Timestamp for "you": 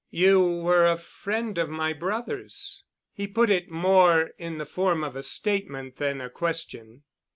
0.09-0.61